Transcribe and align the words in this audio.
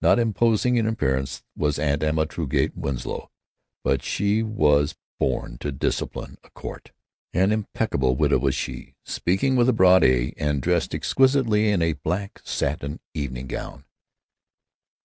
Not 0.00 0.20
imposing 0.20 0.76
in 0.76 0.86
appearance 0.86 1.42
was 1.56 1.80
Aunt 1.80 2.04
Emma 2.04 2.26
Truegate 2.26 2.76
Winslow, 2.76 3.28
but 3.82 4.04
she 4.04 4.40
was 4.40 4.94
born 5.18 5.58
to 5.58 5.72
discipline 5.72 6.36
a 6.44 6.50
court. 6.50 6.92
An 7.32 7.50
impeccable 7.50 8.14
widow 8.14 8.38
was 8.38 8.54
she, 8.54 8.94
speaking 9.04 9.56
with 9.56 9.68
a 9.68 9.72
broad 9.72 10.04
A, 10.04 10.32
and 10.36 10.62
dressed 10.62 10.94
exquisitely 10.94 11.70
in 11.70 11.82
a 11.82 11.94
black 11.94 12.40
satin 12.44 13.00
evening 13.14 13.48
gown. 13.48 13.84